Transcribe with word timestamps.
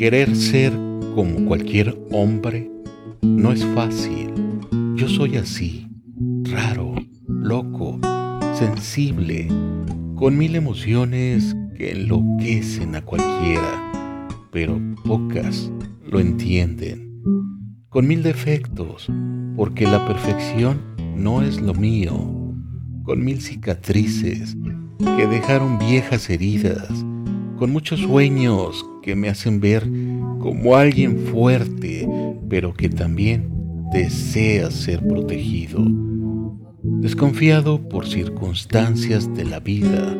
Querer 0.00 0.34
ser 0.34 0.72
como 1.14 1.44
cualquier 1.44 1.94
hombre 2.10 2.70
no 3.20 3.52
es 3.52 3.62
fácil. 3.74 4.32
Yo 4.94 5.06
soy 5.10 5.36
así, 5.36 5.88
raro, 6.44 6.94
loco, 7.28 8.00
sensible, 8.54 9.46
con 10.14 10.38
mil 10.38 10.56
emociones 10.56 11.54
que 11.76 11.90
enloquecen 11.92 12.94
a 12.94 13.02
cualquiera, 13.02 14.30
pero 14.50 14.80
pocas 15.04 15.70
lo 16.06 16.18
entienden. 16.18 17.20
Con 17.90 18.08
mil 18.08 18.22
defectos, 18.22 19.06
porque 19.54 19.84
la 19.84 20.06
perfección 20.06 20.80
no 21.14 21.42
es 21.42 21.60
lo 21.60 21.74
mío. 21.74 22.14
Con 23.02 23.22
mil 23.22 23.42
cicatrices 23.42 24.56
que 25.18 25.26
dejaron 25.26 25.78
viejas 25.78 26.30
heridas 26.30 26.88
con 27.58 27.72
muchos 27.72 28.00
sueños 28.00 28.82
que 29.02 29.16
me 29.16 29.28
hacen 29.28 29.60
ver 29.60 29.86
como 30.38 30.76
alguien 30.76 31.18
fuerte, 31.18 32.08
pero 32.48 32.74
que 32.74 32.88
también 32.88 33.48
desea 33.92 34.70
ser 34.70 35.06
protegido. 35.06 35.84
Desconfiado 36.82 37.88
por 37.88 38.06
circunstancias 38.06 39.34
de 39.34 39.44
la 39.44 39.60
vida, 39.60 40.16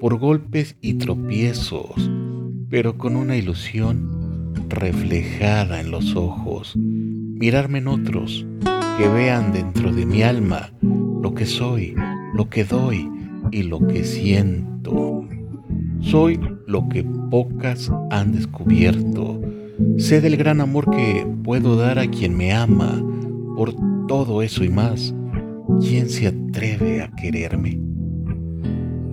por 0.00 0.18
golpes 0.18 0.76
y 0.80 0.94
tropiezos, 0.94 2.10
pero 2.68 2.98
con 2.98 3.16
una 3.16 3.36
ilusión 3.36 4.52
reflejada 4.68 5.80
en 5.80 5.90
los 5.90 6.16
ojos, 6.16 6.74
mirarme 6.76 7.78
en 7.78 7.88
otros 7.88 8.46
que 8.98 9.08
vean 9.08 9.52
dentro 9.52 9.92
de 9.92 10.06
mi 10.06 10.22
alma 10.22 10.72
lo 10.82 11.34
que 11.34 11.46
soy, 11.46 11.94
lo 12.34 12.48
que 12.48 12.64
doy 12.64 13.10
y 13.50 13.62
lo 13.62 13.86
que 13.86 14.04
siento. 14.04 15.25
Soy 16.06 16.38
lo 16.68 16.88
que 16.88 17.02
pocas 17.30 17.90
han 18.10 18.30
descubierto. 18.30 19.40
Sé 19.98 20.20
del 20.20 20.36
gran 20.36 20.60
amor 20.60 20.88
que 20.88 21.26
puedo 21.42 21.74
dar 21.74 21.98
a 21.98 22.06
quien 22.06 22.36
me 22.36 22.52
ama. 22.52 23.04
Por 23.56 23.74
todo 24.06 24.40
eso 24.40 24.62
y 24.62 24.68
más, 24.68 25.12
¿quién 25.80 26.08
se 26.08 26.28
atreve 26.28 27.02
a 27.02 27.10
quererme? 27.10 27.80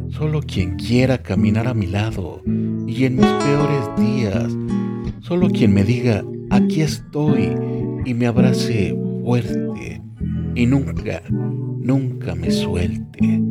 Solo 0.10 0.42
quien 0.42 0.76
quiera 0.76 1.18
caminar 1.18 1.68
a 1.68 1.74
mi 1.74 1.88
lado 1.88 2.44
y 2.46 3.06
en 3.06 3.16
mis 3.16 3.26
peores 3.26 3.90
días. 3.98 4.56
Solo 5.22 5.50
quien 5.50 5.74
me 5.74 5.84
diga, 5.84 6.24
aquí 6.52 6.82
estoy 6.82 7.50
y 8.06 8.14
me 8.14 8.28
abrace 8.28 8.96
fuerte 9.24 10.00
y 10.54 10.68
nunca, 10.68 11.24
nunca 11.32 12.36
me 12.36 12.52
suelte. 12.52 13.42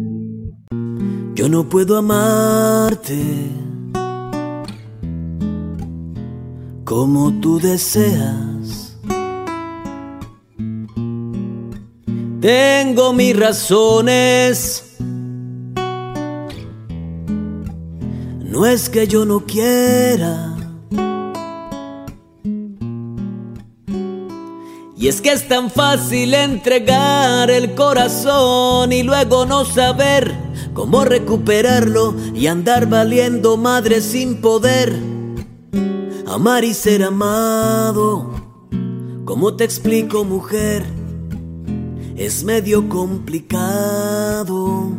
Yo 1.42 1.48
no 1.48 1.68
puedo 1.68 1.96
amarte 1.96 3.20
como 6.84 7.32
tú 7.40 7.58
deseas. 7.58 8.96
Tengo 12.40 13.12
mis 13.12 13.36
razones. 13.36 14.94
No 18.44 18.64
es 18.64 18.88
que 18.88 19.08
yo 19.08 19.24
no 19.24 19.44
quiera. 19.44 20.51
Y 25.02 25.08
es 25.08 25.20
que 25.20 25.32
es 25.32 25.48
tan 25.48 25.68
fácil 25.68 26.32
entregar 26.32 27.50
el 27.50 27.74
corazón 27.74 28.92
y 28.92 29.02
luego 29.02 29.46
no 29.46 29.64
saber 29.64 30.32
cómo 30.74 31.04
recuperarlo 31.04 32.14
y 32.36 32.46
andar 32.46 32.88
valiendo 32.88 33.56
madre 33.56 34.00
sin 34.00 34.40
poder. 34.40 34.94
Amar 36.24 36.62
y 36.62 36.72
ser 36.72 37.02
amado, 37.02 38.30
¿cómo 39.24 39.56
te 39.56 39.64
explico 39.64 40.22
mujer? 40.22 40.84
Es 42.14 42.44
medio 42.44 42.88
complicado. 42.88 44.92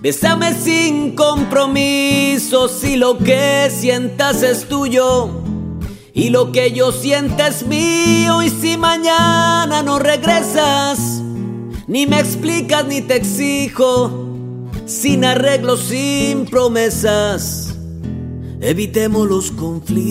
Bésame 0.00 0.54
sin 0.54 1.16
compromiso 1.16 2.68
si 2.68 2.94
lo 2.94 3.18
que 3.18 3.72
sientas 3.72 4.44
es 4.44 4.68
tuyo 4.68 5.45
y 6.16 6.30
lo 6.30 6.50
que 6.50 6.72
yo 6.72 6.90
siento 6.92 7.44
es 7.44 7.66
mío 7.66 8.42
y 8.42 8.48
si 8.48 8.78
mañana 8.78 9.82
no 9.82 9.98
regresas, 9.98 11.20
ni 11.86 12.06
me 12.06 12.18
explicas 12.18 12.86
ni 12.86 13.02
te 13.02 13.16
exijo, 13.16 14.26
sin 14.86 15.26
arreglos, 15.26 15.80
sin 15.80 16.46
promesas, 16.46 17.76
evitemos 18.62 19.28
los 19.28 19.50
conflictos. 19.50 20.06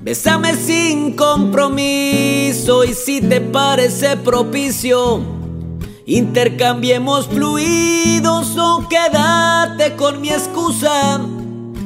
Bésame 0.00 0.54
sin 0.56 1.12
compromiso 1.16 2.82
y 2.82 2.94
si 2.94 3.20
te 3.20 3.42
parece 3.42 4.16
propicio, 4.16 5.20
intercambiemos 6.06 7.26
fluidos 7.26 8.56
o 8.56 8.88
quédate 8.88 9.96
con 9.96 10.22
mi 10.22 10.30
excusa 10.30 11.20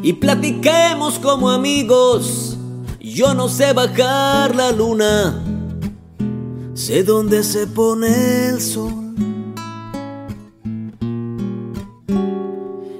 y 0.03 0.15
platiquemos 0.15 1.19
como 1.19 1.51
amigos. 1.51 2.59
Yo 3.01 3.35
no 3.35 3.49
sé 3.49 3.73
bajar 3.73 4.55
la 4.55 4.73
luna, 4.73 5.45
sé 6.75 7.05
dónde 7.05 7.45
se 7.45 7.67
pone 7.67 8.49
el 8.49 8.61
sol. 8.61 9.15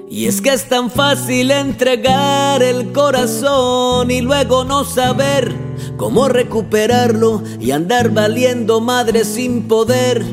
Y 0.09 0.27
es 0.27 0.41
que 0.41 0.53
es 0.53 0.69
tan 0.69 0.89
fácil 0.89 1.51
entregar 1.51 2.63
el 2.63 2.93
corazón 2.93 4.09
y 4.09 4.21
luego 4.21 4.63
no 4.63 4.85
saber 4.85 5.53
cómo 5.97 6.29
recuperarlo 6.29 7.43
y 7.59 7.71
andar 7.71 8.11
valiendo 8.11 8.79
madre 8.79 9.25
sin 9.25 9.67
poder. 9.67 10.23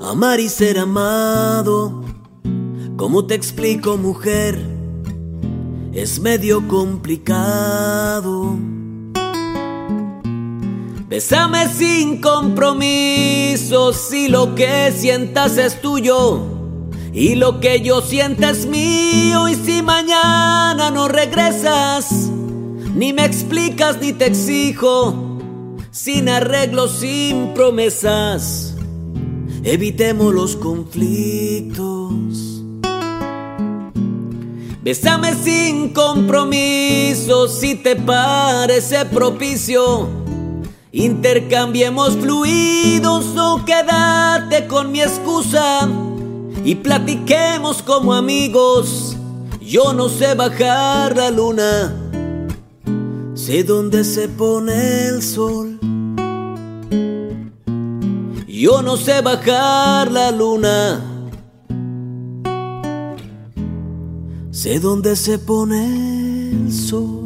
Amar 0.00 0.40
y 0.40 0.48
ser 0.48 0.78
amado, 0.78 2.02
¿cómo 2.96 3.26
te 3.26 3.34
explico 3.34 3.96
mujer? 3.96 4.73
Es 5.94 6.18
medio 6.20 6.66
complicado. 6.66 8.56
Bésame 11.08 11.68
sin 11.68 12.20
compromiso 12.20 13.92
si 13.92 14.26
lo 14.28 14.56
que 14.56 14.92
sientas 14.92 15.56
es 15.58 15.80
tuyo 15.80 16.40
y 17.12 17.36
lo 17.36 17.60
que 17.60 17.80
yo 17.80 18.02
sienta 18.02 18.50
es 18.50 18.66
mío 18.66 19.48
y 19.48 19.54
si 19.54 19.80
mañana 19.82 20.90
no 20.90 21.06
regresas 21.06 22.30
ni 22.96 23.12
me 23.12 23.24
explicas 23.24 24.00
ni 24.00 24.12
te 24.12 24.26
exijo 24.26 25.38
sin 25.92 26.28
arreglos 26.28 26.98
sin 26.98 27.54
promesas 27.54 28.74
evitemos 29.62 30.34
los 30.34 30.56
conflictos 30.56 32.53
Bésame 34.84 35.34
sin 35.34 35.94
compromiso 35.94 37.48
si 37.48 37.74
te 37.74 37.96
parece 37.96 39.06
propicio. 39.06 40.10
Intercambiemos 40.92 42.14
fluidos 42.18 43.34
o 43.34 43.64
quédate 43.64 44.66
con 44.66 44.92
mi 44.92 45.00
excusa 45.00 45.88
y 46.66 46.74
platiquemos 46.74 47.80
como 47.80 48.12
amigos. 48.12 49.16
Yo 49.62 49.94
no 49.94 50.10
sé 50.10 50.34
bajar 50.34 51.16
la 51.16 51.30
luna, 51.30 51.94
sé 53.32 53.64
dónde 53.64 54.04
se 54.04 54.28
pone 54.28 55.06
el 55.06 55.22
sol. 55.22 55.78
Yo 58.46 58.82
no 58.82 58.98
sé 58.98 59.22
bajar 59.22 60.12
la 60.12 60.30
luna 60.30 61.13
sé 64.64 64.80
dónde 64.80 65.14
se 65.14 65.38
pone 65.38 66.48
el 66.52 66.72
sol. 66.72 67.23